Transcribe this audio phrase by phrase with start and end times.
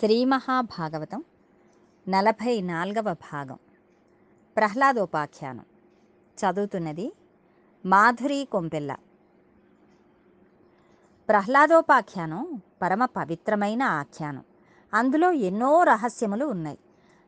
[0.00, 1.24] శ్రీ మహాభాగవతం
[2.08, 3.58] నలభై నాలుగవ భాగం.
[4.56, 5.64] ప్రహ్లాదోపాఖ్యానం.
[6.38, 7.12] చదువుతున్నది
[7.86, 8.96] మాధురి కొంపెల్ల
[11.28, 14.44] ప్రహ్లాదోపాఖ్యానం పరమ పవిత్రమైన ఆఖ్యానం.
[14.94, 16.78] అందులో ఎన్నో రహస్యములు ఉన్నాయి.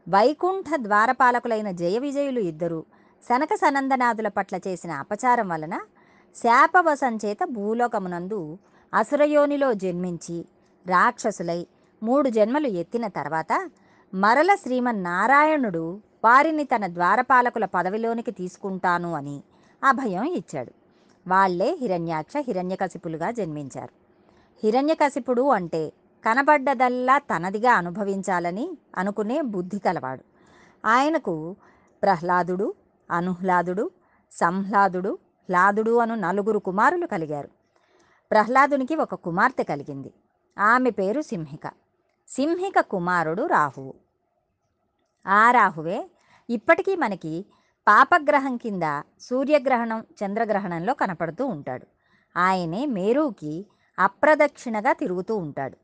[0.08, 2.84] వైకుంఠ ద్వారపాలకులైన జయ విజయులు ఇద్దరు
[3.28, 5.78] శనక సనందనాథుల పట్ల చేసిన అపచారం వలన
[6.36, 8.58] శాపవశం చేత భూలోకమునందు
[8.94, 10.46] అసురయోనిలో జన్మించి
[10.86, 11.66] రాక్షసులై
[12.02, 13.70] మూడు జన్మలు ఎత్తిన తర్వాత
[14.14, 19.42] మరల శ్రీమన్నారాయణుడు వారిని తన ద్వారపాలకుల పదవిలోనికి తీసుకుంటాను అని
[19.84, 20.72] అభయం ఇచ్చాడు.
[21.28, 23.90] వాళ్ళే హిరణ్యాక్ష హిరణ్యకశిపులుగా జన్మించారు.
[24.64, 25.92] హిరణ్యకశిపుడు అంటే
[26.24, 30.24] కనబడ్డదల్లా తనదిగా అనుభవించాలని అనుకునే బుద్ధి కలవాడు.
[30.86, 31.56] ఆయనకు
[32.02, 32.74] ప్రహ్లాదుడు
[33.10, 33.90] అనుహ్లాదుడు
[34.32, 37.48] సంహ్లాదుడు హ్లాదుడు అను నలుగురు కుమారులు కలిగారు.
[38.30, 40.12] ప్రహ్లాదునికి ఒక కుమార్తె కలిగింది.
[40.58, 41.85] ఆమె పేరు సింహిక.
[42.28, 43.94] సింహిక కుమారుడు రాహువు
[45.26, 46.10] ఆ రాహువే
[46.50, 47.46] ఇప్పటికీ మనకి
[47.88, 51.86] పాపగ్రహం కింద సూర్యగ్రహణం చంద్రగ్రహణంలో కనపడుతూ ఉంటాడు.
[52.36, 53.66] ఆయనే మేరుకి
[53.98, 55.76] అప్రదక్షిణగా తిరుగుతూ ఉంటాడు.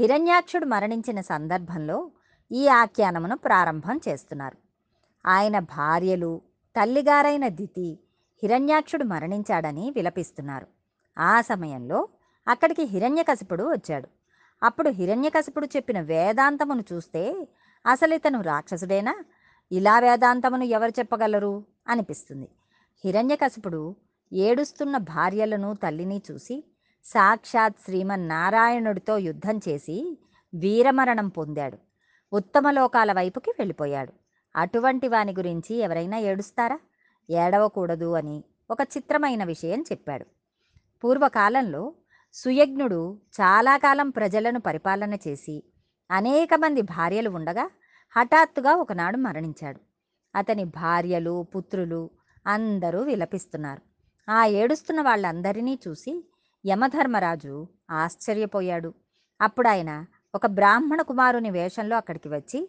[0.00, 2.10] హిరణ్యాక్షుడు మరణించిన సందర్భంలో
[2.52, 4.56] ఈ ఆఖ్యానమును ప్రారంభం చేస్తున్నారు.
[5.26, 6.42] ఆయన భార్యలు
[6.76, 7.98] తల్లిగారైన దితి
[8.42, 10.66] హిరణ్యాక్షుడు మరణించాడని విలపిస్తున్నారు.
[11.18, 12.08] ఆ సమయంలో
[12.48, 14.08] అక్కడికి హిరణ్యకశిపుడు వచ్చాడు.
[14.62, 17.48] అప్పుడు హిరణ్యకశిపుడు చెప్పిన వేదాంతమును చూస్తే
[17.86, 19.24] అసలు ఇతను రాక్షసుడేనా?
[19.72, 21.64] ఇలా వేదాంతమును ఎవరు చెప్పగలరు?
[21.88, 22.48] అనిపిస్తుంది.
[23.04, 23.96] హిరణ్యకశిపుడు
[24.32, 26.64] ఏడుస్తున్న భార్యలను తల్లిని చూసి
[27.04, 30.18] సాక్షాత్ శ్రీమన్నారాయణుడితో యుద్ధం చేసి
[30.54, 31.78] వీరమరణం పొందాడు.
[32.32, 34.12] ఉత్తమ లోకాల వైపుకి వెళ్ళిపోయాడు.
[34.56, 36.78] అటువంటి వాని గురించి ఎవరైనా ఏడుస్తారా?
[37.30, 40.26] ఏడవకూడదు అని ఒక చిత్రమైన విషయం చెప్పాడు.
[41.04, 41.92] పూర్వకాలంలో
[42.34, 45.62] సుయజ్ఞుడు చాలా కాలం ప్రజలను పరిపాలన చేసి
[46.10, 47.70] అనేక మంది భార్యలు ఉండగా
[48.16, 49.80] హఠాత్తుగా ఒకనాడు మరణించాడు.
[50.34, 52.10] అతని భార్యలు పుత్రులు
[52.46, 53.82] అందరూ విలపిస్తున్నారు.
[54.28, 56.12] ఆ ఏడుస్తున్న వాళ్ళందరినీ చూసి
[56.64, 58.94] యమధర్మరాజు ఆశ్చర్యపోయాడు.
[59.40, 62.60] అప్పుడు ఆయన ఒక బ్రాహ్మణ కుమారుని వేషంలో అక్కడికి వచ్చి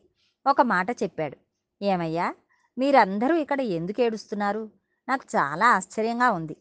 [0.48, 1.38] ఒక మాట చెప్పాడు.
[1.81, 2.36] ఏమయ్యా
[2.78, 4.70] మీరందరూ ఇక్కడ ఎందుకు ఏడుస్తున్నారు?
[5.10, 6.56] నాకు చాలా ఆశ్చర్యంగా ఉంది.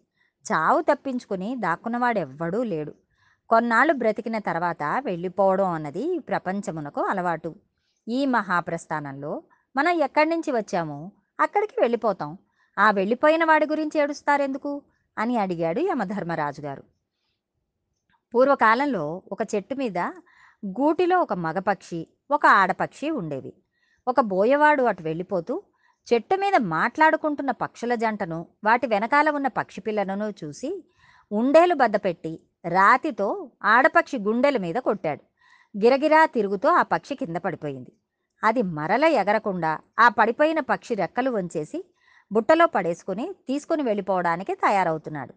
[0.52, 2.94] చావు తప్పించుకుని దాక్కున్నవాడెవ్వడూ లేడు.
[3.48, 7.54] కొన్నాళ్ళు బ్రతికిన తర్వాత వెళ్ళిపోవడం అన్నది ఈ ప్రపంచమునకు అలవాటు.
[8.08, 9.42] ఈ మహాప్రస్థానంలో
[9.76, 11.10] మనం ఎక్కడి నుంచి వచ్చామో?
[11.40, 12.38] అక్కడికి వెళ్ళిపోతాం.
[12.78, 14.82] ఆ వెళ్ళిపోయిన వాడి గురించి ఏడుస్తారెందుకు?
[15.18, 16.82] అని అడిగాడు యమధర్మరాజు గారు.
[18.34, 19.98] పూర్వకాలంలో ఒక చెట్టు మీద
[20.66, 23.54] గూటిలో ఒక మగపక్షి ఒక ఆడపక్షి ఉండేవి.
[24.08, 25.62] ఒక బోయవాడు అటు వెళ్ళిపోతూ
[26.08, 30.70] చెట్టు మీద మాట్లాడుకుంటున్న పక్షుల జంటను వాటి వెనకాల ఉన్న పక్షి పిల్లలను చూసి
[31.32, 35.22] ఉండేలు బద్దపెట్టి రాతితో ఆడపక్షి గుండెల మీద కొట్టాడు.
[35.74, 37.92] గిరగిరా తిరుగుతూ ఆ పక్షి కింద పడిపోయింది.
[38.44, 41.84] అది మరల ఎగరకుండా ఆ పడిపోయిన పక్షి రెక్కలు వంచేసి
[42.32, 45.34] బుట్టలో పడేసుకుని తీసుకుని వెళ్ళిపోవడానికి తయారవుతున్నాడు.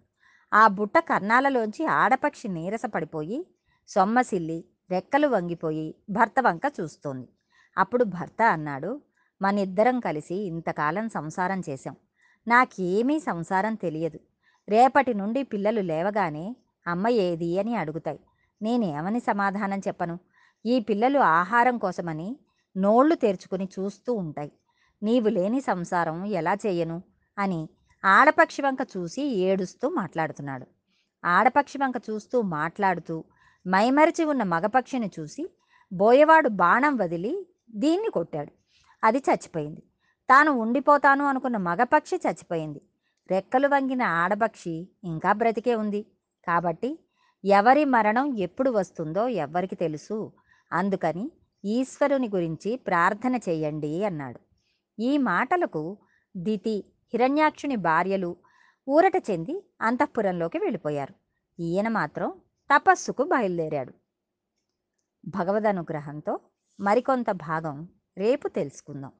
[0.53, 3.46] ఆ బుట్ట కర్ణాలలోంచి ఆడపక్షి నీరస పడిపోయి
[3.88, 7.28] సొమ్మసిల్లి రెక్కలు వంగిపోయి భర్త వంక చూస్తోంది.
[7.78, 8.91] అప్పుడు భర్త అన్నాడు
[9.41, 11.95] మన ఇద్దరం కలిసి ఇంతకాలం సంసారం చేశాం.
[12.47, 14.19] నాకేమీ సంసారం తెలియదు.
[14.69, 16.55] రేపటి నుండి పిల్లలు లేవగానే
[16.88, 18.19] అమ్మ ఏది అని అడుగుతాయి.
[18.61, 20.19] నేనేమని సమాధానం చెప్పను?
[20.66, 22.39] ఈ పిల్లలు ఆహారం కోసమని
[22.77, 24.51] నోళ్ళు తెరుచుకుని చూస్తూ ఉంటాయి.
[25.03, 27.01] నీవు లేని సంసారం ఎలా చేయను?
[27.39, 27.69] అని
[28.06, 30.67] ఆడపక్షి వంక చూసి ఏడుస్తూ మాట్లాడుతున్నాడు.
[31.25, 33.23] ఆడపక్షి వంక చూస్తూ మాట్లాడుతూ
[33.67, 35.50] మైమరిచి ఉన్న మగపక్షిని చూసి
[35.94, 38.58] బోయవాడు బాణం వదిలి దీన్ని కొట్టాడు.
[39.03, 39.83] అది చచ్చిపోయింది.
[40.29, 42.81] తాను ఉండిపోతాను అనుకున్న మగపక్షి చచ్చిపోయింది.
[43.31, 46.05] రెక్కలు వంగిన ఆడపక్షి ఇంకా బ్రతికే ఉంది.
[46.47, 46.99] కాబట్టి
[47.45, 50.33] ఎవరి మరణం ఎప్పుడు వస్తుందో ఎవ్వరికి తెలుసు.
[50.73, 51.31] అందుకని
[51.65, 54.39] ఈశ్వరుని గురించి ప్రార్థన చేయండి అన్నాడు.
[54.99, 55.97] ఈ మాటలకు
[56.38, 56.83] దితి
[57.13, 58.35] హిరణ్యాక్షుని భార్యలు
[58.89, 61.13] ఊరట చెంది అంతఃపురంలోకి వెళ్ళిపోయారు.
[61.59, 62.33] ఈయన మాత్రం
[62.75, 63.93] తపస్సుకు బయలుదేరాడు.
[65.27, 66.39] భగవద్ అనుగ్రహంతో
[66.79, 67.88] మరికొంత భాగం
[68.19, 69.13] రేపు తెలుసుకుందాం.